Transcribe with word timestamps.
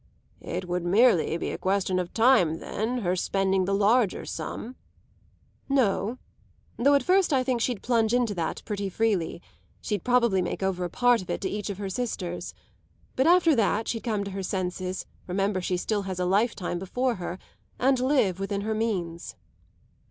"It 0.39 0.67
would 0.67 0.83
merely 0.83 1.37
be 1.37 1.51
a 1.51 1.59
question 1.59 1.99
of 1.99 2.11
time 2.11 2.57
then, 2.57 3.01
her 3.01 3.15
spending 3.15 3.65
the 3.65 3.73
larger 3.75 4.25
sum?" 4.25 4.75
"No 5.69 6.17
though 6.77 6.95
at 6.95 7.03
first 7.03 7.31
I 7.31 7.43
think 7.43 7.61
she'd 7.61 7.83
plunge 7.83 8.11
into 8.11 8.33
that 8.33 8.63
pretty 8.65 8.89
freely: 8.89 9.43
she'd 9.79 10.03
probably 10.03 10.41
make 10.41 10.63
over 10.63 10.83
a 10.85 10.89
part 10.89 11.21
of 11.21 11.29
it 11.29 11.39
to 11.41 11.49
each 11.51 11.69
of 11.69 11.77
her 11.77 11.87
sisters. 11.91 12.55
But 13.15 13.27
after 13.27 13.55
that 13.55 13.87
she'd 13.87 14.01
come 14.01 14.23
to 14.23 14.31
her 14.31 14.41
senses, 14.41 15.05
remember 15.27 15.61
she 15.61 15.75
has 15.75 15.81
still 15.81 16.03
a 16.07 16.25
lifetime 16.25 16.79
before 16.79 17.17
her, 17.17 17.37
and 17.77 17.99
live 17.99 18.39
within 18.39 18.61
her 18.61 18.73
means." 18.73 19.35